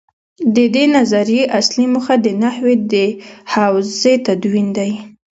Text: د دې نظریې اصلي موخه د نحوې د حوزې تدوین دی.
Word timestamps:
د 0.55 0.57
دې 0.75 0.85
نظریې 0.95 1.43
اصلي 1.59 1.85
موخه 1.93 2.15
د 2.25 2.27
نحوې 2.41 2.75
د 2.91 2.93
حوزې 3.51 4.13
تدوین 4.27 4.67
دی. 4.77 4.91